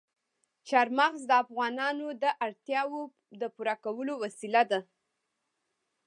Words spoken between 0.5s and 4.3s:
چار مغز د افغانانو د اړتیاوو د پوره کولو